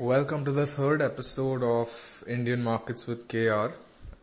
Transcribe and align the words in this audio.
Welcome 0.00 0.46
to 0.46 0.52
the 0.52 0.64
third 0.64 1.02
episode 1.02 1.62
of 1.62 2.24
Indian 2.26 2.62
Markets 2.62 3.06
with 3.06 3.28
KR. 3.28 3.74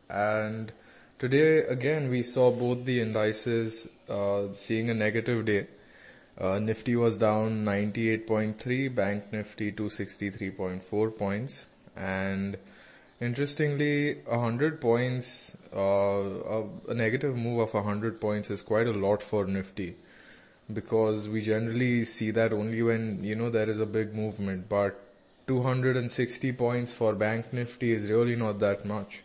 And 0.10 0.72
today 1.20 1.60
again 1.60 2.10
we 2.10 2.24
saw 2.24 2.50
both 2.50 2.84
the 2.84 3.00
indices 3.00 3.88
uh, 4.10 4.50
seeing 4.54 4.90
a 4.90 4.96
negative 4.96 5.46
day. 5.46 5.68
Uh, 6.36 6.58
Nifty 6.58 6.96
was 6.96 7.18
down 7.18 7.64
98.3, 7.64 8.96
Bank 8.96 9.32
Nifty 9.32 9.72
263.4 9.72 11.16
points. 11.16 11.68
And 11.96 12.58
interestingly, 13.22 14.16
100 14.26 14.82
points, 14.82 15.56
uh, 15.76 15.80
a, 15.80 16.64
a 16.90 16.96
negative 16.96 17.38
move 17.38 17.60
of 17.60 17.76
100 17.76 18.20
points 18.20 18.50
is 18.50 18.64
quite 18.64 18.88
a 18.88 18.94
lot 18.94 19.22
for 19.22 19.46
Nifty 19.46 19.96
because 20.74 21.30
we 21.30 21.42
generally 21.42 22.04
see 22.04 22.32
that 22.32 22.52
only 22.52 22.82
when, 22.82 23.24
you 23.24 23.36
know, 23.36 23.52
there 23.52 23.70
is 23.70 23.80
a 23.80 23.86
big 23.86 24.16
movement, 24.16 24.68
but 24.68 25.04
260 25.48 26.52
points 26.52 26.92
for 26.92 27.14
Bank 27.16 27.54
Nifty 27.54 27.94
is 27.94 28.10
really 28.10 28.36
not 28.36 28.60
that 28.60 28.86
much. 28.86 29.24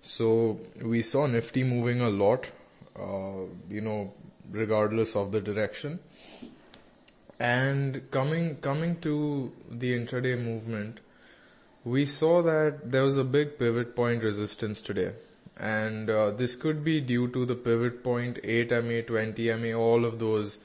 So 0.00 0.60
we 0.82 1.02
saw 1.02 1.26
Nifty 1.26 1.62
moving 1.62 2.00
a 2.00 2.08
lot, 2.08 2.50
uh, 2.98 3.44
you 3.68 3.82
know, 3.82 4.14
regardless 4.50 5.14
of 5.14 5.30
the 5.30 5.42
direction. 5.42 5.98
And 7.38 8.10
coming, 8.10 8.56
coming 8.56 8.96
to 9.00 9.52
the 9.70 9.92
intraday 9.92 10.42
movement, 10.42 11.00
we 11.84 12.06
saw 12.06 12.40
that 12.42 12.90
there 12.90 13.02
was 13.02 13.18
a 13.18 13.24
big 13.24 13.58
pivot 13.58 13.94
point 13.94 14.22
resistance 14.22 14.80
today. 14.80 15.12
And 15.58 16.08
uh, 16.08 16.30
this 16.30 16.56
could 16.56 16.82
be 16.82 17.02
due 17.02 17.28
to 17.28 17.44
the 17.44 17.54
pivot 17.54 18.02
point 18.02 18.38
8 18.42 18.70
MA, 18.70 19.02
20 19.02 19.54
MA, 19.56 19.78
all 19.78 20.06
of 20.06 20.18
those, 20.18 20.60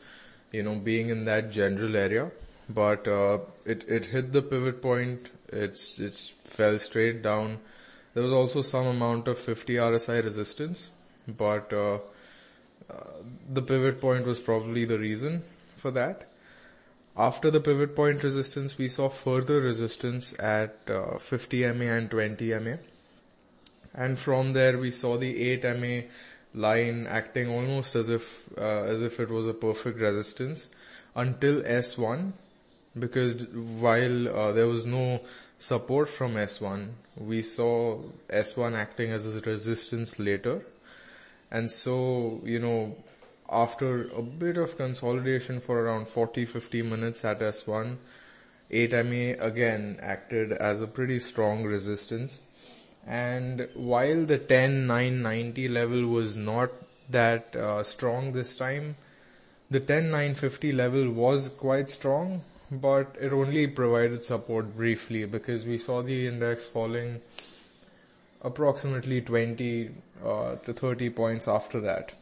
you 0.53 0.63
know, 0.63 0.75
being 0.75 1.09
in 1.09 1.25
that 1.25 1.51
general 1.51 1.97
area 1.97 2.31
but 2.69 3.07
uh, 3.07 3.39
it 3.65 3.83
it 3.87 4.05
hit 4.07 4.31
the 4.33 4.41
pivot 4.41 4.81
point. 4.81 5.29
It's 5.49 5.99
it's 5.99 6.29
fell 6.29 6.79
straight 6.79 7.21
down. 7.21 7.59
There 8.13 8.23
was 8.23 8.33
also 8.33 8.61
some 8.61 8.85
amount 8.85 9.27
of 9.27 9.39
50 9.39 9.73
RSI 9.73 10.23
resistance, 10.23 10.91
but 11.27 11.73
uh, 11.73 11.95
uh, 12.89 13.03
the 13.51 13.61
pivot 13.61 13.99
point 13.99 14.25
was 14.25 14.39
probably 14.39 14.85
the 14.85 14.99
reason 14.99 15.43
for 15.77 15.89
that. 15.91 16.29
After 17.15 17.51
the 17.51 17.59
pivot 17.59 17.95
point 17.95 18.23
resistance, 18.23 18.77
we 18.77 18.87
saw 18.87 19.09
further 19.09 19.61
resistance 19.61 20.33
at 20.39 20.77
uh, 20.87 21.17
50 21.17 21.73
MA 21.73 21.85
and 21.85 22.09
20 22.09 22.59
MA. 22.59 22.75
And 23.93 24.17
from 24.17 24.53
there 24.53 24.79
we 24.79 24.89
saw 24.89 25.17
the 25.17 25.51
8 25.51 25.63
MA 25.79 26.07
line 26.55 27.05
acting 27.07 27.49
almost 27.49 27.95
as 27.95 28.09
if, 28.09 28.49
uh, 28.57 28.83
as 28.83 29.03
if 29.03 29.19
it 29.19 29.29
was 29.29 29.47
a 29.47 29.53
perfect 29.53 29.99
resistance 29.99 30.69
until 31.15 31.61
S1 31.61 32.33
because 32.97 33.47
while 33.47 34.27
uh, 34.27 34.51
there 34.51 34.67
was 34.67 34.85
no 34.85 35.21
support 35.57 36.09
from 36.09 36.35
S1, 36.35 36.89
we 37.17 37.41
saw 37.41 37.99
S1 38.29 38.75
acting 38.75 39.11
as 39.11 39.25
a 39.25 39.39
resistance 39.39 40.19
later. 40.19 40.65
And 41.49 41.69
so, 41.71 42.41
you 42.43 42.59
know, 42.59 42.95
after 43.49 44.09
a 44.09 44.21
bit 44.21 44.57
of 44.57 44.77
consolidation 44.77 45.59
for 45.59 45.79
around 45.79 46.07
40-50 46.07 46.85
minutes 46.85 47.25
at 47.25 47.39
S1, 47.39 47.97
8MA 48.71 49.41
again 49.41 49.99
acted 50.01 50.51
as 50.51 50.81
a 50.81 50.87
pretty 50.87 51.19
strong 51.19 51.63
resistance. 51.63 52.41
And 53.05 53.67
while 53.73 54.25
the 54.25 54.39
10-990 54.39 55.69
level 55.69 56.07
was 56.07 56.37
not 56.37 56.71
that 57.09 57.55
uh, 57.55 57.83
strong 57.83 58.31
this 58.31 58.55
time, 58.55 58.95
the 59.69 59.81
10-950 59.81 60.75
level 60.75 61.11
was 61.11 61.49
quite 61.49 61.89
strong 61.89 62.41
but 62.71 63.15
it 63.19 63.33
only 63.33 63.67
provided 63.67 64.23
support 64.23 64.75
briefly 64.75 65.25
because 65.25 65.65
we 65.65 65.77
saw 65.77 66.01
the 66.01 66.27
index 66.27 66.65
falling 66.65 67.21
approximately 68.41 69.21
20 69.21 69.89
uh, 70.25 70.55
to 70.55 70.73
30 70.73 71.09
points 71.11 71.47
after 71.47 71.79
that. 71.81 72.13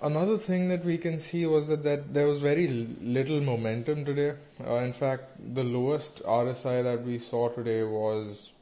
Another 0.00 0.38
thing 0.38 0.68
that 0.68 0.84
we 0.84 0.96
can 0.96 1.18
see 1.18 1.44
was 1.44 1.66
that, 1.66 1.82
that 1.82 2.14
there 2.14 2.28
was 2.28 2.40
very 2.40 2.68
little 2.68 3.40
momentum 3.40 4.04
today. 4.04 4.34
Uh, 4.64 4.76
in 4.76 4.92
fact, 4.92 5.24
the 5.54 5.64
lowest 5.64 6.22
RSI 6.22 6.84
that 6.84 7.02
we 7.02 7.18
saw 7.18 7.48
today 7.48 7.82
was 7.82 8.52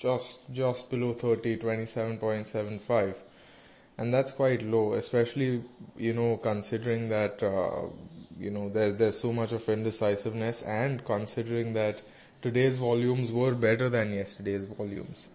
just 0.00 0.40
just 0.52 0.90
below 0.90 1.12
30, 1.12 1.58
27.75, 1.58 3.14
and 3.98 4.12
that's 4.12 4.32
quite 4.32 4.62
low, 4.62 4.94
especially 4.94 5.62
you 5.96 6.12
know 6.12 6.38
considering 6.38 7.08
that 7.10 7.40
uh, 7.42 7.86
you 8.40 8.50
know, 8.50 8.70
there's, 8.70 8.96
there's 8.96 9.20
so 9.20 9.32
much 9.32 9.52
of 9.52 9.68
indecisiveness 9.68 10.62
and 10.62 11.04
considering 11.04 11.74
that 11.74 12.00
today's 12.40 12.78
volumes 12.78 13.30
were 13.30 13.54
better 13.54 13.88
than 13.88 14.12
yesterday's 14.12 14.64
volumes. 14.64 15.28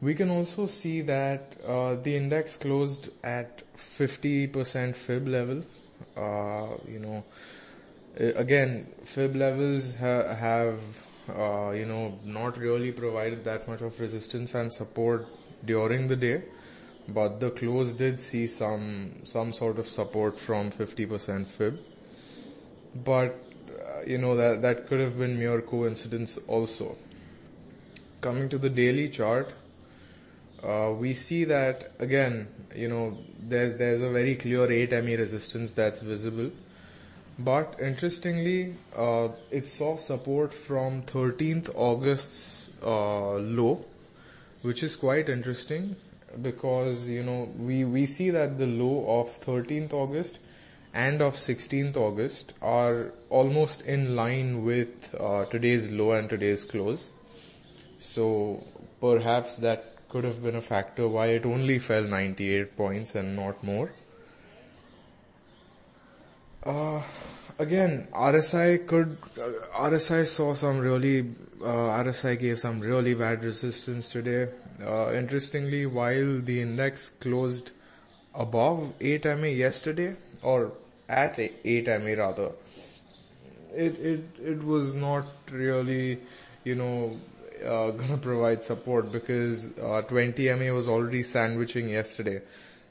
We 0.00 0.14
can 0.14 0.30
also 0.30 0.66
see 0.66 1.02
that 1.02 1.54
uh, 1.66 1.94
the 1.94 2.16
index 2.16 2.56
closed 2.56 3.10
at 3.22 3.62
50% 3.76 4.94
fib 4.96 5.28
level. 5.28 5.62
Uh, 6.16 6.76
you 6.88 6.98
know, 6.98 7.24
again, 8.16 8.88
fib 9.04 9.36
levels 9.36 9.94
ha- 9.94 10.34
have, 10.34 10.80
uh, 11.28 11.70
you 11.70 11.86
know, 11.86 12.18
not 12.24 12.56
really 12.58 12.90
provided 12.90 13.44
that 13.44 13.68
much 13.68 13.82
of 13.82 14.00
resistance 14.00 14.54
and 14.54 14.72
support 14.72 15.26
during 15.64 16.08
the 16.08 16.16
day 16.16 16.42
but 17.08 17.40
the 17.40 17.50
close 17.50 17.92
did 17.92 18.20
see 18.20 18.46
some 18.46 19.12
some 19.24 19.52
sort 19.52 19.78
of 19.78 19.88
support 19.88 20.38
from 20.38 20.70
50% 20.70 21.46
fib. 21.46 21.78
But 22.94 23.38
uh, 23.70 24.02
you 24.06 24.18
know 24.18 24.36
that 24.36 24.62
that 24.62 24.86
could 24.86 25.00
have 25.00 25.18
been 25.18 25.38
mere 25.38 25.60
coincidence 25.60 26.38
also. 26.46 26.96
Coming 28.20 28.48
to 28.50 28.58
the 28.58 28.70
daily 28.70 29.08
chart 29.08 29.52
uh, 30.62 30.92
we 30.96 31.12
see 31.12 31.44
that 31.44 31.92
again 31.98 32.46
you 32.74 32.88
know 32.88 33.18
there's 33.40 33.74
there's 33.76 34.00
a 34.00 34.10
very 34.10 34.36
clear 34.36 34.70
8 34.70 34.92
MA 35.04 35.16
resistance 35.16 35.72
that's 35.72 36.02
visible. 36.02 36.50
But 37.38 37.76
interestingly 37.80 38.76
uh, 38.96 39.28
it 39.50 39.66
saw 39.66 39.96
support 39.96 40.54
from 40.54 41.02
13th 41.02 41.70
August's 41.74 42.70
uh, 42.82 43.34
low 43.34 43.84
which 44.62 44.82
is 44.84 44.94
quite 44.94 45.28
interesting 45.28 45.96
because 46.40 47.08
you 47.08 47.22
know 47.22 47.50
we 47.58 47.84
we 47.84 48.06
see 48.06 48.30
that 48.30 48.58
the 48.58 48.66
low 48.66 49.20
of 49.20 49.28
13th 49.40 49.92
August 49.92 50.38
and 50.94 51.22
of 51.22 51.34
16th 51.34 51.96
August 51.96 52.52
are 52.60 53.12
almost 53.30 53.82
in 53.82 54.14
line 54.14 54.64
with 54.64 55.14
uh, 55.18 55.44
today's 55.46 55.90
low 55.90 56.12
and 56.12 56.28
today's 56.28 56.64
close. 56.64 57.12
So 57.98 58.62
perhaps 59.00 59.56
that 59.58 60.08
could 60.10 60.24
have 60.24 60.42
been 60.42 60.56
a 60.56 60.60
factor 60.60 61.08
why 61.08 61.28
it 61.28 61.46
only 61.46 61.78
fell 61.78 62.02
98 62.02 62.76
points 62.76 63.14
and 63.14 63.34
not 63.34 63.64
more. 63.64 63.90
Uh, 66.62 67.00
again, 67.58 68.08
RSI 68.12 68.86
could, 68.86 69.16
uh, 69.38 69.88
RSI 69.88 70.26
saw 70.26 70.54
some 70.54 70.78
really, 70.78 71.30
uh, 71.60 72.02
RSI 72.02 72.38
gave 72.38 72.58
some 72.58 72.80
really 72.80 73.14
bad 73.14 73.44
resistance 73.44 74.08
today. 74.08 74.48
Uh, 74.84 75.12
interestingly, 75.12 75.86
while 75.86 76.40
the 76.40 76.60
index 76.60 77.10
closed 77.10 77.70
above 78.34 78.92
8 79.00 79.24
MA 79.24 79.48
yesterday, 79.48 80.16
or 80.42 80.72
at 81.08 81.38
8 81.38 81.86
MA 81.86 82.14
rather, 82.14 82.52
it, 83.74 83.98
it, 84.00 84.24
it 84.42 84.62
was 84.62 84.94
not 84.94 85.26
really, 85.50 86.18
you 86.64 86.74
know, 86.74 87.16
uh, 87.64 87.90
gonna 87.90 88.18
provide 88.18 88.62
support 88.64 89.12
because 89.12 89.76
uh, 89.78 90.02
20 90.02 90.52
MA 90.54 90.72
was 90.72 90.88
already 90.88 91.22
sandwiching 91.22 91.88
yesterday. 91.88 92.40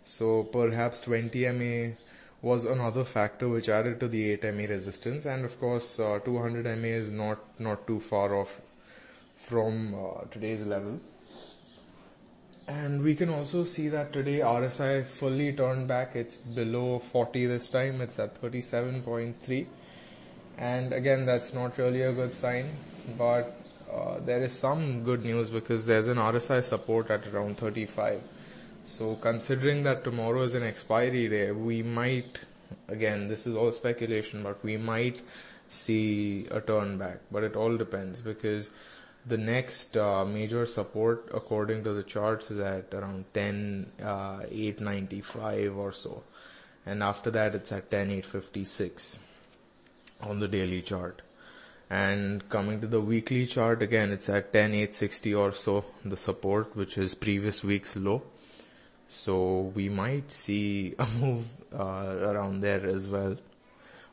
So 0.04 0.44
perhaps 0.44 1.02
20 1.02 1.52
MA 1.52 1.94
was 2.42 2.66
another 2.66 3.04
factor 3.04 3.48
which 3.48 3.70
added 3.70 4.00
to 4.00 4.08
the 4.08 4.32
8 4.32 4.44
MA 4.56 4.64
resistance 4.64 5.26
and 5.26 5.46
of 5.46 5.60
course 5.60 6.00
uh, 6.00 6.20
200 6.26 6.66
MA 6.78 6.88
is 6.88 7.12
not, 7.12 7.40
not 7.60 7.86
too 7.86 8.00
far 8.00 8.34
off 8.36 8.62
from 9.36 9.94
uh, 9.94 10.24
today's 10.32 10.62
level. 10.62 11.00
And 12.68 13.04
we 13.04 13.16
can 13.16 13.30
also 13.30 13.64
see 13.64 13.90
that 13.90 14.14
today 14.14 14.40
RSI 14.40 15.06
fully 15.06 15.52
turned 15.52 15.88
back. 15.88 16.16
It's 16.16 16.38
below 16.38 17.00
40 17.00 17.48
this 17.48 17.70
time. 17.70 18.02
It's 18.02 18.18
at 18.20 18.42
37.3. 18.42 19.66
And 20.58 20.94
again, 20.94 21.26
that's 21.26 21.54
not 21.54 21.78
really 21.78 22.04
a 22.04 22.14
good 22.14 22.34
sign, 22.34 22.70
but 23.18 23.60
uh, 23.92 24.20
there 24.20 24.42
is 24.44 24.54
some 24.54 25.04
good 25.04 25.26
news 25.26 25.50
because 25.50 25.86
there's 25.86 26.08
an 26.08 26.18
RSI 26.18 26.64
support 26.64 27.10
at 27.10 27.26
around 27.28 27.58
35. 27.58 28.22
So 28.84 29.16
considering 29.16 29.84
that 29.84 30.04
tomorrow 30.04 30.44
is 30.44 30.54
an 30.54 30.64
expiry 30.64 31.30
day, 31.30 31.52
we 31.52 31.84
might, 31.84 32.42
again, 32.88 33.28
this 33.28 33.46
is 33.46 33.56
all 33.56 33.72
speculation, 33.72 34.44
but 34.44 34.64
we 34.64 34.78
might 34.78 35.22
see 35.70 36.48
a 36.52 36.62
turn 36.62 36.98
back. 36.98 37.20
But 37.32 37.44
it 37.44 37.56
all 37.56 37.78
depends 37.78 38.22
because 38.22 38.72
the 39.26 39.38
next 39.38 39.96
uh, 39.96 40.26
major 40.26 40.66
support 40.66 41.30
according 41.34 41.84
to 41.84 41.94
the 41.94 42.04
charts 42.04 42.50
is 42.50 42.60
at 42.60 42.92
around 42.94 43.26
10 43.34 43.92
uh, 44.04 44.42
895 44.50 45.78
or 45.78 45.92
so 45.92 46.24
and 46.88 47.04
after 47.04 47.30
that 47.30 47.54
it's 47.54 47.72
at 47.72 47.92
10 47.92 48.10
856 48.10 49.20
on 50.22 50.40
the 50.40 50.48
daily 50.48 50.82
chart 50.82 51.22
And 51.92 52.48
coming 52.48 52.80
to 52.80 52.88
the 52.88 53.02
weekly 53.02 53.46
chart, 53.46 53.82
again, 53.82 54.12
it's 54.12 54.30
at 54.30 54.54
10860 54.54 55.34
or 55.34 55.52
so, 55.52 55.84
the 56.06 56.16
support, 56.16 56.74
which 56.74 56.98
is 56.98 57.16
previous 57.16 57.66
week's 57.66 57.98
low. 57.98 58.22
So 59.12 59.74
we 59.76 59.90
might 59.90 60.32
see 60.32 60.96
a 60.98 61.06
move 61.06 61.46
uh, 61.78 62.16
around 62.32 62.62
there 62.62 62.86
as 62.86 63.10
well. 63.10 63.36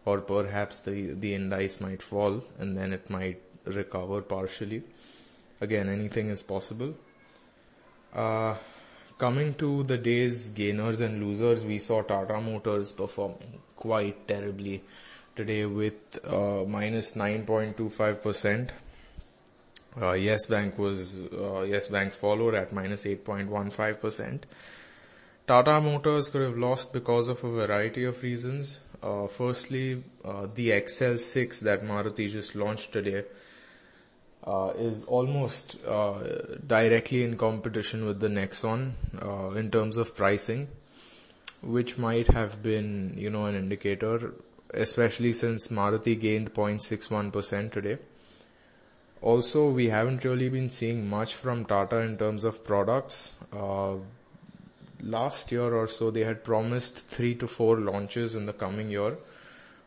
Or 0.05 0.21
perhaps 0.21 0.81
the, 0.81 1.13
the 1.13 1.35
index 1.35 1.81
might 1.81 2.03
fall 2.03 2.43
and 2.59 2.77
then 2.77 2.93
it 2.93 3.09
might 3.09 3.41
recover 3.65 4.23
partially. 4.23 4.83
Again, 5.61 5.89
anything 5.89 6.31
is 6.31 6.43
possible. 6.43 6.95
Uh, 8.13 8.57
coming 9.19 9.55
to 9.55 9.85
the 9.85 9.97
day's 9.97 10.49
gainers 10.49 11.01
and 11.01 11.25
losers, 11.25 11.65
we 11.65 11.79
saw 11.79 12.03
Tata 12.03 12.41
Motors 12.41 12.91
performing 12.91 13.61
quite 13.77 14.27
terribly 14.27 14.83
today 15.37 15.65
with 15.65 16.19
uh, 16.27 16.65
minus 16.67 17.15
9.25%. 17.15 18.71
Uh, 20.01 20.13
yes 20.13 20.47
Bank 20.47 20.77
was, 20.77 21.17
uh, 21.17 21.63
Yes 21.63 21.87
Bank 21.87 22.13
followed 22.13 22.55
at 22.55 22.73
minus 22.73 23.05
8.15%. 23.05 24.41
Tata 25.49 25.81
Motors 25.81 26.29
could 26.29 26.43
have 26.43 26.59
lost 26.59 26.93
because 26.93 27.29
of 27.29 27.43
a 27.43 27.51
variety 27.51 28.05
of 28.05 28.23
reasons. 28.23 28.81
Uh, 29.03 29.27
firstly, 29.27 30.05
uh, 30.23 30.47
the 30.55 30.69
XL6 30.69 31.61
that 31.61 31.81
Maruti 31.81 32.31
just 32.31 32.55
launched 32.55 32.93
today 32.93 33.25
uh, 34.47 34.73
is 34.77 35.05
almost 35.05 35.83
uh, 35.87 36.19
directly 36.67 37.25
in 37.25 37.39
competition 37.39 38.05
with 38.05 38.21
the 38.21 38.29
Nexon 38.29 38.93
uh, 39.23 39.57
in 39.57 39.71
terms 39.71 39.97
of 39.97 40.15
pricing, 40.15 40.69
which 41.63 41.97
might 41.97 42.29
have 42.29 42.63
been, 42.63 43.15
you 43.17 43.31
know, 43.31 43.47
an 43.47 43.55
indicator 43.55 44.35
especially 44.75 45.33
since 45.33 45.69
Maruti 45.69 46.21
gained 46.21 46.53
0.61% 46.53 47.73
today. 47.73 47.97
Also, 49.23 49.71
we 49.71 49.89
haven't 49.89 50.25
really 50.25 50.51
been 50.51 50.69
seeing 50.69 51.09
much 51.09 51.35
from 51.35 51.65
Tata 51.65 52.01
in 52.01 52.19
terms 52.19 52.45
of 52.45 52.65
products. 52.65 53.35
Last 55.03 55.53
year 55.53 55.75
or 55.75 55.87
so, 55.87 56.11
they 56.11 56.25
had 56.25 56.43
promised 56.45 57.09
three 57.09 57.35
to 57.37 57.47
four 57.47 57.79
launches 57.79 58.35
in 58.35 58.47
the 58.47 58.53
coming 58.53 58.91
year, 58.91 59.17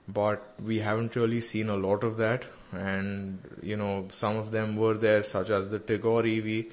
but 0.07 0.53
we 0.63 0.79
haven't 0.79 1.15
really 1.15 1.41
seen 1.41 1.69
a 1.69 1.75
lot 1.75 2.03
of 2.03 2.17
that. 2.17 2.47
And, 2.71 3.39
you 3.61 3.75
know, 3.75 4.07
some 4.11 4.37
of 4.37 4.51
them 4.51 4.77
were 4.77 4.93
there, 4.93 5.23
such 5.23 5.49
as 5.49 5.69
the 5.69 5.79
Tigor 5.79 6.23
EV, 6.25 6.71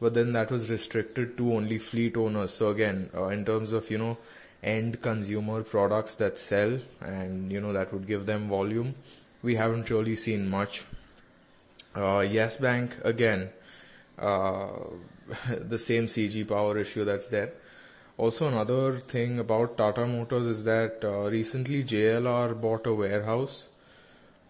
but 0.00 0.14
then 0.14 0.32
that 0.32 0.50
was 0.50 0.68
restricted 0.68 1.36
to 1.38 1.54
only 1.54 1.78
fleet 1.78 2.16
owners. 2.16 2.52
So 2.52 2.68
again, 2.68 3.10
uh, 3.14 3.28
in 3.28 3.44
terms 3.44 3.72
of, 3.72 3.90
you 3.90 3.98
know, 3.98 4.18
end 4.62 5.00
consumer 5.00 5.62
products 5.62 6.16
that 6.16 6.38
sell 6.38 6.78
and, 7.00 7.50
you 7.50 7.60
know, 7.60 7.72
that 7.72 7.92
would 7.92 8.06
give 8.06 8.26
them 8.26 8.48
volume. 8.48 8.94
We 9.42 9.54
haven't 9.54 9.88
really 9.90 10.16
seen 10.16 10.48
much. 10.48 10.84
Uh, 11.94 12.20
yes 12.20 12.58
Bank, 12.58 12.96
again, 13.04 13.50
uh, 14.18 14.68
the 15.58 15.78
same 15.78 16.06
CG 16.06 16.46
power 16.46 16.78
issue 16.78 17.04
that's 17.04 17.28
there. 17.28 17.52
Also 18.18 18.48
another 18.48 18.98
thing 18.98 19.38
about 19.38 19.78
Tata 19.78 20.04
Motors 20.04 20.46
is 20.46 20.64
that 20.64 21.04
uh, 21.04 21.30
recently 21.30 21.84
JLR 21.84 22.60
bought 22.60 22.86
a 22.86 22.92
warehouse 22.92 23.68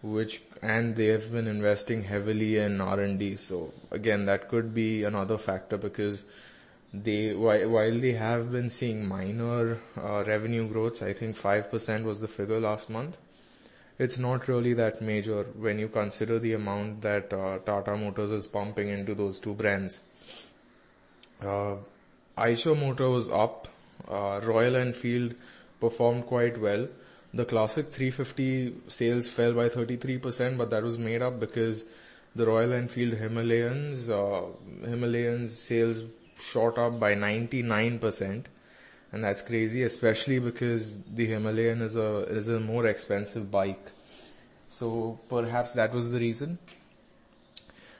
which 0.01 0.41
and 0.61 0.95
they 0.95 1.05
have 1.05 1.31
been 1.31 1.47
investing 1.47 2.03
heavily 2.03 2.57
in 2.57 2.81
R&D 2.81 3.35
so 3.35 3.71
again 3.91 4.25
that 4.25 4.49
could 4.49 4.73
be 4.73 5.03
another 5.03 5.37
factor 5.37 5.77
because 5.77 6.23
they 6.93 7.35
while 7.35 7.99
they 7.99 8.13
have 8.13 8.51
been 8.51 8.69
seeing 8.69 9.07
minor 9.07 9.79
uh, 9.97 10.23
revenue 10.25 10.67
growths, 10.67 11.01
I 11.01 11.13
think 11.13 11.37
5% 11.37 12.03
was 12.03 12.19
the 12.19 12.27
figure 12.27 12.59
last 12.59 12.89
month. 12.89 13.17
It's 13.99 14.17
not 14.17 14.47
really 14.47 14.73
that 14.73 15.01
major 15.01 15.43
when 15.55 15.77
you 15.77 15.89
consider 15.89 16.39
the 16.39 16.53
amount 16.53 17.01
that 17.01 17.31
uh, 17.33 17.59
Tata 17.59 17.95
Motors 17.95 18.31
is 18.31 18.47
pumping 18.47 18.87
into 18.87 19.13
those 19.13 19.39
two 19.39 19.53
brands. 19.53 19.99
Eicher 22.39 22.79
Motor 22.79 23.09
was 23.09 23.29
up. 23.29 23.67
Uh, 24.07 24.39
Royal 24.43 24.75
Enfield 24.75 25.35
performed 25.79 26.25
quite 26.25 26.59
well. 26.59 26.87
The 27.33 27.45
Classic 27.45 27.91
350 27.91 28.73
sales 28.87 29.29
fell 29.29 29.53
by 29.53 29.69
33%, 29.69 30.57
but 30.57 30.69
that 30.71 30.83
was 30.83 30.97
made 30.97 31.21
up 31.21 31.39
because 31.39 31.85
the 32.35 32.45
Royal 32.45 32.73
Enfield 32.73 33.13
Himalayans, 33.13 34.09
uh, 34.09 34.47
Himalayans 34.87 35.49
sales 35.49 36.05
shot 36.39 36.77
up 36.77 36.99
by 36.99 37.13
99%. 37.15 38.45
And 39.11 39.23
that's 39.23 39.41
crazy, 39.41 39.83
especially 39.83 40.39
because 40.39 40.99
the 41.03 41.25
Himalayan 41.25 41.81
is 41.81 41.95
a, 41.95 42.19
is 42.29 42.47
a 42.47 42.59
more 42.59 42.85
expensive 42.85 43.51
bike. 43.51 43.91
So 44.67 45.19
perhaps 45.27 45.73
that 45.73 45.93
was 45.93 46.11
the 46.11 46.19
reason. 46.19 46.59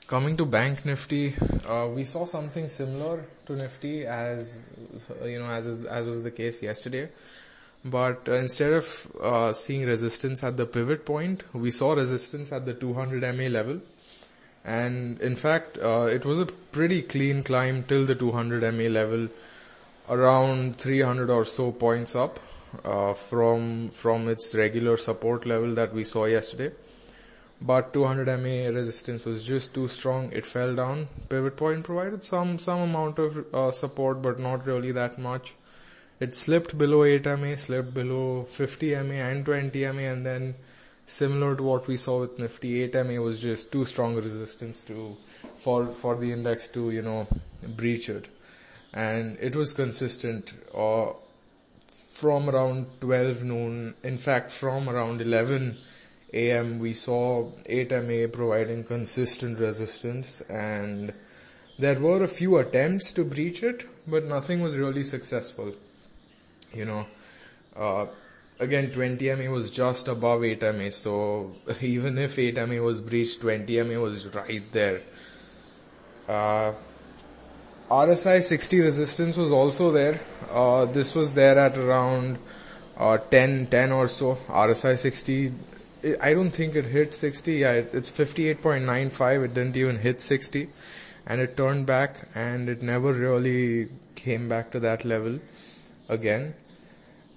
Coming 0.09 0.37
to 0.37 0.45
Bank 0.45 0.85
Nifty, 0.85 1.35
uh, 1.67 1.87
we 1.87 2.03
saw 2.03 2.25
something 2.25 2.67
similar 2.67 3.25
to 3.45 3.55
Nifty 3.55 4.07
as, 4.07 4.63
you 5.23 5.37
know, 5.37 5.45
as, 5.45 5.67
is, 5.67 5.85
as 5.85 6.07
was 6.07 6.23
the 6.23 6.31
case 6.31 6.63
yesterday. 6.63 7.09
But 7.85 8.27
uh, 8.27 8.31
instead 8.31 8.73
of 8.73 9.07
uh, 9.21 9.53
seeing 9.53 9.85
resistance 9.85 10.43
at 10.43 10.57
the 10.57 10.65
pivot 10.65 11.05
point, 11.05 11.43
we 11.53 11.69
saw 11.69 11.93
resistance 11.93 12.51
at 12.51 12.65
the 12.65 12.73
200 12.73 13.21
MA 13.37 13.49
level 13.49 13.81
and 14.65 15.21
in 15.21 15.35
fact 15.35 15.77
uh, 15.77 16.07
it 16.09 16.25
was 16.25 16.39
a 16.39 16.47
pretty 16.47 17.03
clean 17.03 17.43
climb 17.43 17.83
till 17.83 18.03
the 18.07 18.15
200 18.15 18.63
MA 18.73 18.85
level 18.85 19.27
around 20.09 20.79
300 20.79 21.29
or 21.29 21.45
so 21.45 21.71
points 21.71 22.15
up 22.15 22.39
uh, 22.83 23.13
from 23.13 23.89
from 23.89 24.27
its 24.27 24.55
regular 24.55 24.97
support 24.97 25.45
level 25.45 25.73
that 25.75 25.93
we 25.93 26.03
saw 26.03 26.25
yesterday 26.25 26.71
but 27.61 27.93
200 27.93 28.27
MA 28.39 28.69
resistance 28.77 29.25
was 29.25 29.45
just 29.45 29.73
too 29.73 29.87
strong. 29.87 30.31
It 30.31 30.45
fell 30.45 30.75
down. 30.75 31.07
Pivot 31.27 31.57
point 31.57 31.83
provided 31.83 32.23
some 32.23 32.57
some 32.57 32.81
amount 32.81 33.19
of 33.19 33.45
uh, 33.53 33.71
support 33.71 34.21
but 34.21 34.39
not 34.39 34.65
really 34.65 34.91
that 34.93 35.17
much. 35.17 35.53
It 36.19 36.35
slipped 36.35 36.77
below 36.77 37.03
8 37.03 37.25
MA 37.39 37.55
slipped 37.55 37.93
below 37.93 38.43
50 38.43 38.95
MA 38.95 39.21
and 39.31 39.45
20 39.45 39.85
MA 39.91 40.01
and 40.01 40.25
then 40.25 40.55
similar 41.09 41.55
to 41.55 41.63
what 41.63 41.87
we 41.87 41.97
saw 41.97 42.19
with 42.19 42.37
Nifty, 42.37 42.87
8MA 42.87 43.23
was 43.23 43.39
just 43.39 43.71
too 43.71 43.83
strong 43.85 44.15
resistance 44.15 44.81
to, 44.83 45.17
for, 45.55 45.87
for 45.87 46.15
the 46.15 46.31
index 46.31 46.67
to, 46.69 46.91
you 46.91 47.01
know, 47.01 47.27
breach 47.63 48.09
it. 48.09 48.29
And 48.93 49.37
it 49.39 49.55
was 49.55 49.73
consistent, 49.73 50.53
uh, 50.75 51.13
from 52.11 52.49
around 52.49 52.87
12 53.01 53.43
noon, 53.43 53.95
in 54.03 54.17
fact 54.17 54.51
from 54.51 54.89
around 54.89 55.21
11 55.21 55.77
AM 56.33 56.79
we 56.79 56.93
saw 56.93 57.51
8MA 57.67 58.31
providing 58.31 58.83
consistent 58.83 59.59
resistance 59.59 60.41
and 60.41 61.13
there 61.77 61.99
were 61.99 62.23
a 62.23 62.27
few 62.27 62.57
attempts 62.57 63.13
to 63.13 63.23
breach 63.23 63.63
it, 63.63 63.87
but 64.05 64.25
nothing 64.25 64.61
was 64.61 64.75
really 64.75 65.03
successful. 65.03 65.73
You 66.73 66.85
know, 66.85 67.05
uh, 67.75 68.05
again 68.59 68.91
20 68.91 69.35
MA 69.35 69.49
was 69.49 69.71
just 69.71 70.07
above 70.07 70.43
8 70.43 70.61
MA 70.75 70.89
so 70.89 71.55
even 71.81 72.17
if 72.17 72.37
8 72.37 72.55
MA 72.67 72.81
was 72.81 73.01
breached 73.01 73.41
20 73.41 73.83
MA 73.83 73.99
was 73.99 74.27
right 74.35 74.71
there. 74.71 75.01
Uh, 76.27 76.73
RSI 77.89 78.43
60 78.43 78.81
resistance 78.81 79.35
was 79.35 79.51
also 79.51 79.91
there. 79.91 80.19
Uh, 80.51 80.85
this 80.85 81.15
was 81.15 81.33
there 81.33 81.57
at 81.57 81.75
around 81.75 82.37
uh, 82.97 83.17
10 83.17 83.67
10 83.67 83.91
or 83.91 84.07
so. 84.07 84.35
RSI 84.47 84.97
60 84.97 85.53
I 86.21 86.33
don't 86.33 86.51
think 86.51 86.75
it 86.75 86.85
hit 86.85 87.13
60 87.13 87.53
yeah 87.53 87.71
it's 87.71 88.09
58.95 88.09 89.45
it 89.45 89.53
didn't 89.53 89.77
even 89.77 89.97
hit 89.97 90.21
60 90.21 90.69
and 91.25 91.41
it 91.41 91.57
turned 91.57 91.85
back 91.85 92.27
and 92.35 92.69
it 92.69 92.81
never 92.81 93.13
really 93.13 93.89
came 94.15 94.47
back 94.49 94.71
to 94.71 94.79
that 94.79 95.05
level 95.05 95.39
again 96.07 96.53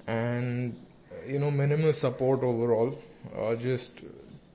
and 0.06 0.76
you 1.26 1.38
know, 1.38 1.50
minimal 1.50 1.92
support 1.92 2.42
overall. 2.42 2.98
Uh, 3.36 3.54
just 3.54 4.00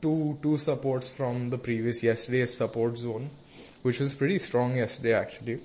two 0.02 0.38
two 0.42 0.58
supports 0.58 1.10
from 1.10 1.50
the 1.50 1.58
previous 1.58 2.04
yesterday's 2.04 2.56
support 2.56 2.98
zone, 2.98 3.30
which 3.82 4.00
was 4.00 4.14
pretty 4.14 4.40
strong 4.40 4.76
yesterday 4.76 5.14
actually. 5.14 5.60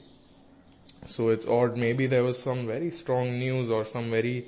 So 1.07 1.31
it's 1.31 1.47
odd. 1.47 1.77
Maybe 1.77 2.07
there 2.07 2.23
was 2.23 2.41
some 2.41 2.67
very 2.67 2.91
strong 2.91 3.39
news 3.39 3.71
or 3.71 3.85
some 3.85 4.11
very 4.11 4.45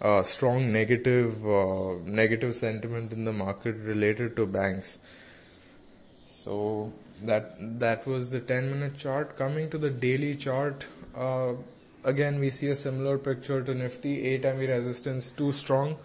uh, 0.00 0.22
strong 0.22 0.72
negative 0.72 1.46
uh, 1.46 1.94
negative 2.04 2.54
sentiment 2.54 3.12
in 3.12 3.24
the 3.24 3.32
market 3.32 3.76
related 3.76 4.36
to 4.36 4.46
banks. 4.46 4.98
So 6.26 6.92
that 7.22 7.80
that 7.80 8.06
was 8.06 8.30
the 8.30 8.40
10 8.40 8.70
minute 8.70 8.98
chart. 8.98 9.36
Coming 9.36 9.70
to 9.70 9.78
the 9.78 9.90
daily 9.90 10.36
chart, 10.36 10.86
uh, 11.16 11.54
again 12.04 12.38
we 12.38 12.50
see 12.50 12.68
a 12.68 12.76
similar 12.76 13.18
picture 13.18 13.62
to 13.62 13.74
Nifty, 13.74 14.24
8 14.34 14.44
MA 14.44 14.72
resistance 14.74 15.30
too 15.30 15.52
strong. 15.52 15.96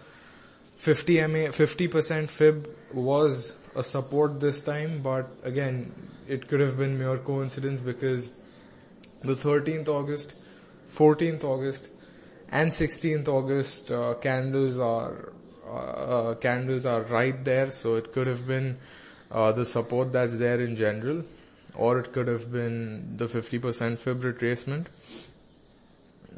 50 0.76 1.26
MA, 1.28 1.48
50% 1.48 2.28
fib 2.28 2.68
was 2.92 3.52
a 3.76 3.84
support 3.84 4.40
this 4.40 4.60
time, 4.60 5.00
but 5.02 5.28
again, 5.44 5.92
it 6.28 6.48
could 6.48 6.60
have 6.60 6.76
been 6.76 6.98
mere 6.98 7.18
coincidence 7.18 7.80
because 7.80 8.30
the 9.22 9.34
13th 9.34 9.88
August, 9.88 10.34
14th 10.90 11.44
August, 11.44 11.88
and 12.54 12.70
16th 12.70 13.28
August 13.28 13.90
uh, 13.90 14.14
candles 14.14 14.78
are 14.78 15.32
uh, 15.66 15.76
uh, 15.76 16.34
candles 16.36 16.86
are 16.86 17.02
right 17.02 17.44
there, 17.44 17.72
so 17.72 17.96
it 17.96 18.12
could 18.12 18.28
have 18.28 18.46
been 18.46 18.76
uh, 19.30 19.50
the 19.50 19.64
support 19.64 20.12
that's 20.12 20.36
there 20.38 20.60
in 20.60 20.76
general, 20.76 21.24
or 21.74 21.98
it 21.98 22.12
could 22.12 22.28
have 22.28 22.52
been 22.52 23.16
the 23.16 23.26
50% 23.26 23.98
fib 23.98 24.22
retracement. 24.22 24.86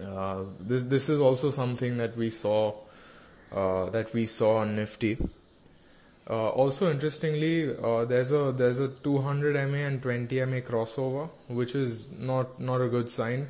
Uh, 0.02 0.44
this 0.60 0.84
this 0.84 1.08
is 1.10 1.20
also 1.20 1.50
something 1.50 1.98
that 1.98 2.16
we 2.16 2.30
saw 2.30 2.74
that 3.52 4.12
we 4.14 4.26
saw 4.26 4.56
on 4.58 4.74
Nifty. 4.76 5.18
Uh, 6.28 6.48
also, 6.48 6.90
interestingly, 6.90 7.76
uh, 7.76 8.04
there's 8.04 8.32
a 8.32 8.52
there's 8.56 8.80
a 8.80 8.88
200 8.88 9.54
MA 9.70 9.84
and 9.90 10.02
20 10.02 10.44
MA 10.46 10.56
crossover, 10.72 11.28
which 11.48 11.74
is 11.74 12.06
not 12.18 12.58
not 12.58 12.80
a 12.80 12.88
good 12.88 13.08
sign. 13.10 13.46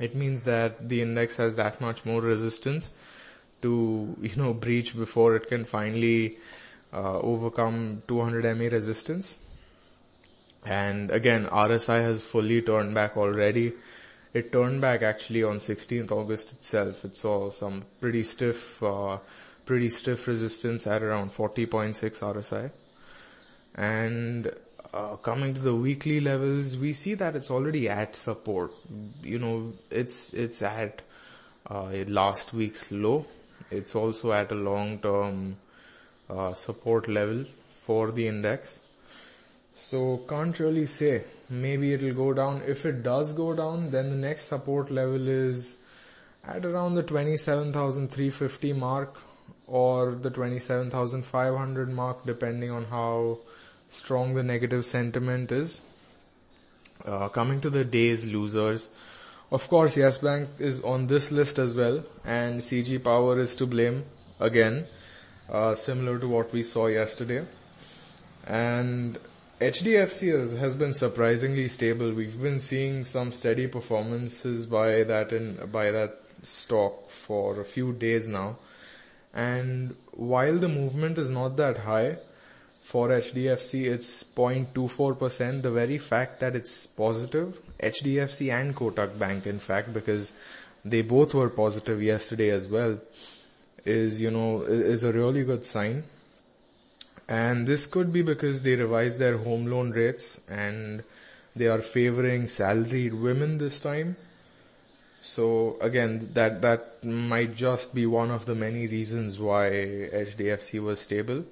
It 0.00 0.14
means 0.14 0.44
that 0.44 0.88
the 0.88 1.02
index 1.02 1.36
has 1.36 1.56
that 1.56 1.80
much 1.80 2.04
more 2.04 2.20
resistance 2.20 2.92
to 3.62 4.16
you 4.20 4.36
know 4.36 4.54
breach 4.54 4.96
before 4.96 5.36
it 5.36 5.48
can 5.48 5.64
finally 5.64 6.38
uh, 6.92 7.18
overcome 7.18 8.02
200 8.08 8.56
MA 8.56 8.64
resistance. 8.64 9.38
And 10.64 11.10
again, 11.10 11.46
RSI 11.46 12.02
has 12.02 12.22
fully 12.22 12.62
turned 12.62 12.94
back 12.94 13.16
already. 13.16 13.72
It 14.32 14.52
turned 14.52 14.80
back 14.80 15.02
actually 15.02 15.42
on 15.42 15.58
16th 15.58 16.10
August 16.12 16.52
itself. 16.52 17.04
It 17.04 17.16
saw 17.16 17.50
some 17.50 17.82
pretty 18.00 18.22
stiff, 18.22 18.82
uh, 18.82 19.18
pretty 19.64 19.88
stiff 19.88 20.26
resistance 20.28 20.86
at 20.86 21.02
around 21.02 21.30
40.6 21.30 21.94
RSI. 21.96 22.70
And 23.74 24.52
uh, 24.92 25.16
coming 25.16 25.54
to 25.54 25.60
the 25.60 25.74
weekly 25.74 26.20
levels, 26.20 26.76
we 26.76 26.92
see 26.92 27.14
that 27.14 27.36
it's 27.36 27.50
already 27.50 27.88
at 27.88 28.16
support. 28.16 28.72
You 29.22 29.38
know, 29.38 29.72
it's 29.90 30.32
it's 30.32 30.62
at 30.62 31.02
uh, 31.68 31.90
last 32.06 32.52
week's 32.52 32.90
low. 32.90 33.26
It's 33.70 33.94
also 33.94 34.32
at 34.32 34.50
a 34.50 34.56
long-term 34.56 35.56
uh, 36.28 36.54
support 36.54 37.06
level 37.06 37.44
for 37.68 38.10
the 38.10 38.26
index. 38.26 38.80
So 39.74 40.22
can't 40.28 40.58
really 40.58 40.86
say. 40.86 41.24
Maybe 41.48 41.94
it'll 41.94 42.14
go 42.14 42.32
down. 42.32 42.62
If 42.66 42.84
it 42.84 43.02
does 43.02 43.32
go 43.32 43.54
down, 43.54 43.90
then 43.90 44.10
the 44.10 44.16
next 44.16 44.44
support 44.44 44.90
level 44.90 45.28
is 45.28 45.76
at 46.46 46.64
around 46.66 46.94
the 46.94 47.02
27,350 47.02 48.72
mark 48.72 49.22
or 49.66 50.12
the 50.12 50.30
27,500 50.30 51.92
mark 51.92 52.24
depending 52.26 52.70
on 52.70 52.84
how 52.84 53.38
strong 53.90 54.34
the 54.34 54.42
negative 54.42 54.86
sentiment 54.86 55.52
is. 55.52 55.80
Uh, 57.04 57.28
coming 57.28 57.60
to 57.60 57.68
the 57.68 57.84
day's 57.84 58.26
losers, 58.26 58.88
of 59.50 59.68
course 59.68 59.96
Yes 59.96 60.18
Bank 60.18 60.48
is 60.58 60.80
on 60.82 61.08
this 61.08 61.32
list 61.32 61.58
as 61.58 61.74
well 61.74 62.04
and 62.24 62.60
CG 62.60 63.02
Power 63.02 63.40
is 63.40 63.56
to 63.56 63.66
blame 63.66 64.04
again, 64.38 64.86
uh, 65.50 65.74
similar 65.74 66.18
to 66.18 66.28
what 66.28 66.52
we 66.52 66.62
saw 66.62 66.86
yesterday. 66.86 67.44
And 68.46 69.18
HDFC 69.60 70.38
has, 70.38 70.52
has 70.52 70.76
been 70.76 70.94
surprisingly 70.94 71.68
stable. 71.68 72.12
We've 72.12 72.40
been 72.40 72.60
seeing 72.60 73.04
some 73.04 73.32
steady 73.32 73.66
performances 73.66 74.66
by 74.66 75.02
that 75.04 75.32
in, 75.32 75.58
by 75.72 75.90
that 75.90 76.20
stock 76.42 77.10
for 77.10 77.60
a 77.60 77.64
few 77.64 77.92
days 77.92 78.28
now. 78.28 78.58
And 79.34 79.96
while 80.12 80.58
the 80.58 80.68
movement 80.68 81.18
is 81.18 81.28
not 81.28 81.56
that 81.56 81.78
high 81.78 82.18
for 82.90 83.08
HDFC, 83.10 83.88
it's 83.88 84.24
0.24%. 84.24 85.62
The 85.62 85.70
very 85.70 85.98
fact 85.98 86.40
that 86.40 86.56
it's 86.56 86.88
positive, 86.88 87.56
HDFC 87.78 88.52
and 88.52 88.74
Kotak 88.74 89.16
Bank 89.16 89.46
in 89.46 89.60
fact, 89.60 89.94
because 89.94 90.34
they 90.84 91.02
both 91.02 91.32
were 91.32 91.50
positive 91.50 92.02
yesterday 92.02 92.50
as 92.50 92.66
well, 92.66 92.98
is, 93.84 94.20
you 94.20 94.32
know, 94.32 94.62
is 94.62 95.04
a 95.04 95.12
really 95.12 95.44
good 95.44 95.64
sign. 95.64 96.02
And 97.28 97.64
this 97.64 97.86
could 97.86 98.12
be 98.12 98.22
because 98.22 98.62
they 98.62 98.74
revised 98.74 99.20
their 99.20 99.38
home 99.38 99.66
loan 99.66 99.92
rates 99.92 100.40
and 100.48 101.04
they 101.54 101.68
are 101.68 101.82
favoring 101.82 102.48
salaried 102.48 103.14
women 103.14 103.58
this 103.58 103.80
time. 103.80 104.16
So 105.22 105.76
again, 105.80 106.30
that, 106.32 106.60
that 106.62 107.04
might 107.04 107.54
just 107.54 107.94
be 107.94 108.06
one 108.06 108.32
of 108.32 108.46
the 108.46 108.56
many 108.56 108.88
reasons 108.88 109.38
why 109.38 109.70
HDFC 109.70 110.82
was 110.82 110.98
stable. 110.98 111.44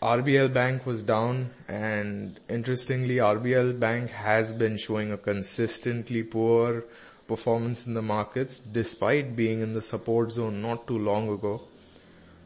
RBL 0.00 0.52
Bank 0.52 0.86
was 0.86 1.02
down 1.02 1.50
and 1.66 2.38
interestingly 2.48 3.16
RBL 3.16 3.80
Bank 3.80 4.10
has 4.10 4.52
been 4.52 4.76
showing 4.76 5.10
a 5.10 5.16
consistently 5.16 6.22
poor 6.22 6.84
performance 7.26 7.84
in 7.84 7.94
the 7.94 8.02
markets 8.02 8.60
despite 8.60 9.34
being 9.34 9.60
in 9.60 9.74
the 9.74 9.80
support 9.80 10.30
zone 10.30 10.62
not 10.62 10.86
too 10.86 10.98
long 10.98 11.28
ago. 11.28 11.62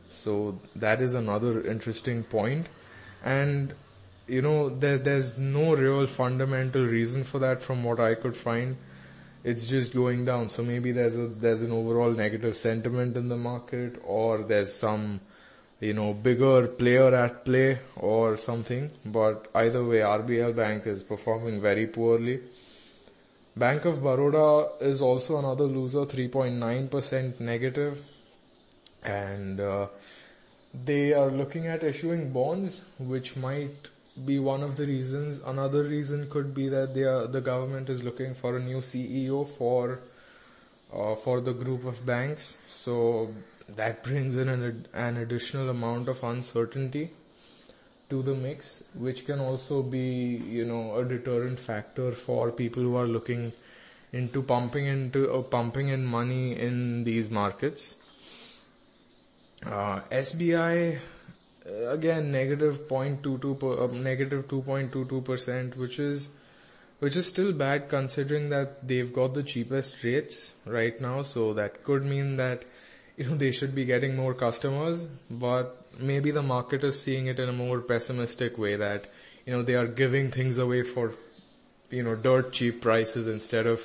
So 0.08 0.60
that 0.76 1.02
is 1.02 1.12
another 1.12 1.66
interesting 1.66 2.24
point. 2.24 2.68
And, 3.22 3.74
you 4.26 4.40
know, 4.40 4.70
there, 4.70 4.96
there's 4.96 5.38
no 5.38 5.74
real 5.74 6.06
fundamental 6.06 6.84
reason 6.84 7.22
for 7.22 7.38
that 7.38 7.62
from 7.62 7.84
what 7.84 8.00
I 8.00 8.14
could 8.14 8.36
find. 8.36 8.76
It's 9.44 9.66
just 9.66 9.92
going 9.92 10.24
down. 10.24 10.48
So 10.48 10.62
maybe 10.62 10.92
there's 10.92 11.18
a, 11.18 11.26
there's 11.26 11.60
an 11.60 11.72
overall 11.72 12.10
negative 12.10 12.56
sentiment 12.56 13.16
in 13.16 13.28
the 13.28 13.36
market 13.36 14.00
or 14.04 14.38
there's 14.38 14.74
some, 14.74 15.20
you 15.82 15.92
know, 15.92 16.14
bigger 16.14 16.68
player 16.68 17.12
at 17.14 17.44
play 17.44 17.78
or 17.96 18.36
something. 18.36 18.90
But 19.04 19.48
either 19.54 19.84
way, 19.84 19.98
RBL 19.98 20.54
Bank 20.54 20.86
is 20.86 21.02
performing 21.02 21.60
very 21.60 21.86
poorly. 21.88 22.40
Bank 23.56 23.84
of 23.84 24.02
Baroda 24.02 24.68
is 24.80 25.02
also 25.02 25.38
another 25.38 25.64
loser, 25.64 26.06
3.9% 26.06 27.40
negative 27.40 28.02
and 29.04 29.60
uh, 29.60 29.88
they 30.72 31.12
are 31.12 31.30
looking 31.30 31.66
at 31.66 31.82
issuing 31.82 32.32
bonds, 32.32 32.84
which 32.98 33.36
might 33.36 33.88
be 34.24 34.38
one 34.38 34.62
of 34.62 34.76
the 34.76 34.86
reasons. 34.86 35.40
Another 35.44 35.82
reason 35.82 36.30
could 36.30 36.54
be 36.54 36.68
that 36.68 36.94
they 36.94 37.02
are, 37.02 37.26
the 37.26 37.40
government 37.40 37.90
is 37.90 38.04
looking 38.04 38.34
for 38.34 38.56
a 38.56 38.60
new 38.60 38.78
CEO 38.78 39.46
for 39.46 39.98
uh, 40.92 41.14
for 41.14 41.40
the 41.40 41.52
group 41.52 41.84
of 41.84 42.04
banks. 42.04 42.56
So 42.68 43.34
that 43.68 44.02
brings 44.02 44.36
in 44.36 44.48
an, 44.48 44.86
an 44.92 45.16
additional 45.16 45.70
amount 45.70 46.08
of 46.08 46.22
uncertainty 46.22 47.10
to 48.10 48.22
the 48.22 48.34
mix, 48.34 48.84
which 48.94 49.24
can 49.24 49.40
also 49.40 49.82
be, 49.82 50.40
you 50.58 50.64
know, 50.64 50.96
a 50.96 51.04
deterrent 51.04 51.58
factor 51.58 52.12
for 52.12 52.50
people 52.50 52.82
who 52.82 52.96
are 52.96 53.06
looking 53.06 53.52
into 54.12 54.42
pumping 54.42 54.86
into 54.86 55.32
uh, 55.32 55.40
pumping 55.40 55.88
in 55.88 56.04
money 56.04 56.58
in 56.58 57.04
these 57.04 57.30
markets. 57.30 57.96
Uh, 59.64 60.00
SBI 60.10 60.98
uh, 61.64 61.88
again 61.88 62.30
negative 62.30 62.88
0.22 62.88 63.58
per, 63.58 63.84
uh, 63.84 63.86
negative 63.86 64.46
2.22 64.48 65.24
percent, 65.24 65.76
which 65.76 65.98
is 65.98 66.28
which 67.02 67.16
is 67.16 67.26
still 67.26 67.52
bad 67.52 67.88
considering 67.88 68.48
that 68.50 68.86
they've 68.86 69.12
got 69.12 69.34
the 69.34 69.42
cheapest 69.42 70.04
rates 70.04 70.52
right 70.64 71.00
now. 71.00 71.22
So 71.24 71.52
that 71.54 71.82
could 71.82 72.04
mean 72.04 72.36
that 72.36 72.64
you 73.16 73.24
know 73.24 73.34
they 73.34 73.50
should 73.50 73.74
be 73.74 73.84
getting 73.84 74.14
more 74.14 74.34
customers, 74.34 75.08
but 75.28 75.84
maybe 75.98 76.30
the 76.30 76.42
market 76.42 76.84
is 76.84 77.00
seeing 77.02 77.26
it 77.26 77.40
in 77.40 77.48
a 77.48 77.52
more 77.52 77.80
pessimistic 77.80 78.56
way 78.56 78.76
that 78.76 79.08
you 79.44 79.52
know 79.52 79.62
they 79.62 79.74
are 79.74 79.88
giving 79.88 80.30
things 80.30 80.58
away 80.58 80.82
for 80.82 81.12
you 81.90 82.04
know 82.04 82.14
dirt 82.14 82.52
cheap 82.52 82.80
prices 82.80 83.26
instead 83.26 83.66
of 83.66 83.84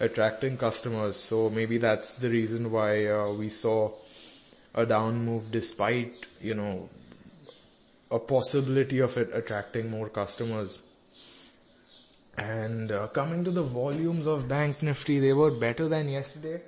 attracting 0.00 0.56
customers. 0.56 1.18
So 1.18 1.50
maybe 1.50 1.76
that's 1.76 2.14
the 2.14 2.30
reason 2.30 2.70
why 2.70 3.06
uh, 3.06 3.28
we 3.32 3.50
saw 3.50 3.90
a 4.74 4.86
down 4.86 5.22
move 5.22 5.52
despite, 5.52 6.26
you 6.40 6.54
know, 6.54 6.88
a 8.10 8.18
possibility 8.18 9.00
of 9.00 9.18
it 9.18 9.30
attracting 9.34 9.90
more 9.90 10.08
customers. 10.08 10.80
And 12.36 12.90
uh, 12.90 13.06
coming 13.08 13.44
to 13.44 13.50
the 13.50 13.62
volumes 13.62 14.26
of 14.26 14.48
Bank 14.48 14.82
Nifty, 14.82 15.20
they 15.20 15.32
were 15.32 15.50
better 15.50 15.88
than 15.88 16.08
yesterday, 16.08 16.60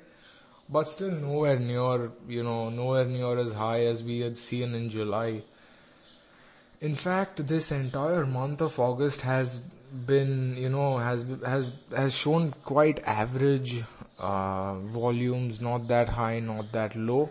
but 0.68 0.88
still 0.88 1.10
nowhere 1.10 1.58
near, 1.58 2.12
you 2.28 2.42
know, 2.44 2.70
nowhere 2.70 3.04
near 3.04 3.38
as 3.38 3.52
high 3.52 3.86
as 3.86 4.02
we 4.02 4.20
had 4.20 4.38
seen 4.38 4.74
in 4.74 4.90
July. 4.90 5.42
In 6.80 6.94
fact, 6.94 7.46
this 7.46 7.72
entire 7.72 8.26
month 8.26 8.60
of 8.60 8.78
August 8.78 9.22
has 9.22 9.58
been, 9.58 10.56
you 10.56 10.68
know, 10.68 10.98
has 10.98 11.26
has 11.44 11.72
has 11.94 12.14
shown 12.14 12.52
quite 12.64 13.00
average 13.04 13.82
uh, 14.18 14.74
volumes, 14.74 15.60
not 15.60 15.88
that 15.88 16.08
high, 16.10 16.38
not 16.38 16.70
that 16.72 16.94
low. 16.94 17.30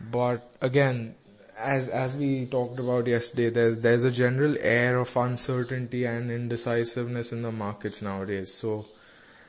But 0.00 0.50
again, 0.60 1.14
as 1.58 1.88
as 1.88 2.16
we 2.16 2.46
talked 2.46 2.78
about 2.78 3.06
yesterday, 3.06 3.50
there's 3.50 3.78
there's 3.78 4.04
a 4.04 4.10
general 4.10 4.56
air 4.60 4.98
of 4.98 5.16
uncertainty 5.16 6.04
and 6.04 6.30
indecisiveness 6.30 7.32
in 7.32 7.42
the 7.42 7.52
markets 7.52 8.02
nowadays. 8.02 8.52
So 8.52 8.86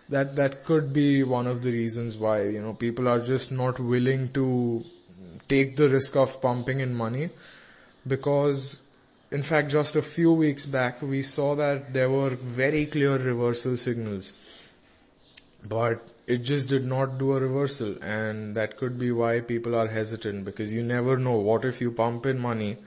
that 0.10 0.36
that 0.36 0.64
could 0.64 0.92
be 0.92 1.24
one 1.24 1.48
of 1.48 1.62
the 1.62 1.72
reasons 1.72 2.18
why 2.18 2.42
you 2.44 2.62
know 2.62 2.74
people 2.74 3.08
are 3.08 3.20
just 3.20 3.52
not 3.52 3.80
willing 3.80 4.30
to 4.30 4.84
take 5.48 5.76
the 5.76 5.88
risk 5.90 6.16
of 6.16 6.42
pumping 6.42 6.80
in 6.80 6.94
money 6.94 7.30
because 8.08 8.82
in 9.32 9.44
fact 9.44 9.70
just 9.70 9.96
a 9.96 10.02
few 10.02 10.34
weeks 10.34 10.66
back 10.66 11.02
we 11.02 11.22
saw 11.22 11.56
that 11.56 11.94
there 11.94 12.10
were 12.10 12.32
very 12.32 12.86
clear 12.86 13.18
reversal 13.18 13.78
signals 13.78 14.34
but 15.68 16.12
it 16.26 16.38
just 16.38 16.70
did 16.70 16.86
not 16.86 17.18
do 17.18 17.34
a 17.34 17.40
reversal 17.40 17.96
and 18.02 18.56
that 18.56 18.78
could 18.78 18.98
be 18.98 19.12
why 19.12 19.42
people 19.42 19.76
are 19.76 19.88
hesitant 19.88 20.46
because 20.46 20.72
you 20.72 20.82
never 20.84 21.18
know 21.18 21.36
what 21.36 21.66
if 21.66 21.82
you 21.82 21.92
pump 21.92 22.26
in 22.26 22.40
money 22.40 22.78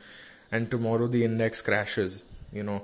and 0.51 0.71
tomorrow 0.71 1.07
the 1.07 1.25
index 1.25 1.63
crashes, 1.63 2.23
you 2.53 2.63
know. 2.63 2.83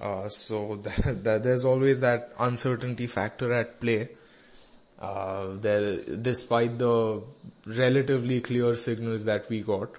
Uh, 0.00 0.28
so 0.28 0.76
that, 0.82 1.24
that 1.24 1.42
there's 1.42 1.64
always 1.64 2.00
that 2.00 2.32
uncertainty 2.38 3.06
factor 3.06 3.52
at 3.52 3.80
play. 3.80 4.08
Uh, 4.98 5.48
there, 5.60 5.96
despite 5.98 6.78
the 6.78 7.22
relatively 7.66 8.40
clear 8.40 8.74
signals 8.76 9.26
that 9.26 9.46
we 9.50 9.60
got, 9.60 9.90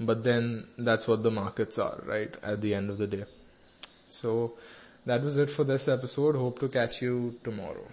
but 0.00 0.24
then 0.24 0.66
that's 0.78 1.06
what 1.06 1.22
the 1.22 1.30
markets 1.30 1.78
are, 1.78 2.00
right? 2.06 2.34
At 2.42 2.62
the 2.62 2.74
end 2.74 2.88
of 2.88 2.96
the 2.96 3.06
day. 3.06 3.24
So 4.08 4.54
that 5.08 5.22
was 5.22 5.36
it 5.38 5.50
for 5.50 5.64
this 5.64 5.88
episode. 5.88 6.36
Hope 6.36 6.58
to 6.60 6.68
catch 6.68 7.00
you 7.02 7.38
tomorrow. 7.42 7.86